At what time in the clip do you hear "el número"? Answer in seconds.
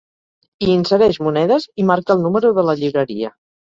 2.19-2.57